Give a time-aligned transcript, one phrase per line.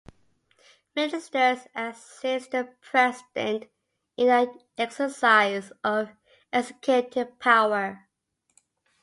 [0.95, 3.65] Ministers assist the President
[4.17, 6.09] in the exercise of
[6.51, 8.07] executive power.